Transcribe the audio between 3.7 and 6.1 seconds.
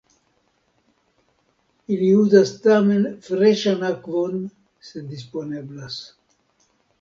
akvon se disponeblas.